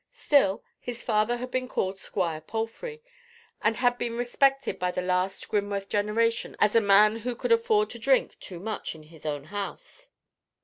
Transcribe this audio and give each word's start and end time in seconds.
Still, 0.11 0.63
his 0.79 1.03
father 1.03 1.37
had 1.37 1.51
been 1.51 1.67
called 1.67 1.99
Squire 1.99 2.41
Palfrey, 2.41 3.03
and 3.61 3.77
had 3.77 3.99
been 3.99 4.17
respected 4.17 4.79
by 4.79 4.89
the 4.89 4.99
last 5.03 5.47
Grimworth 5.47 5.89
generation 5.89 6.55
as 6.59 6.75
a 6.75 6.81
man 6.81 7.17
who 7.17 7.35
could 7.35 7.51
afford 7.51 7.91
to 7.91 7.99
drink 7.99 8.35
too 8.39 8.59
much 8.59 8.95
in 8.95 9.03
his 9.03 9.27
own 9.27 9.43
house. 9.43 10.09